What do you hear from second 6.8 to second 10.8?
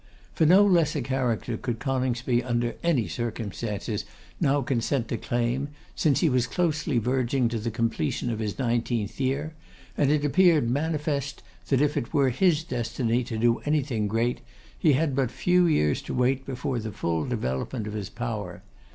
verging to the completion of his nineteenth year; and it appeared